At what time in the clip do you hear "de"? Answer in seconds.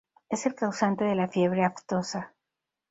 1.03-1.13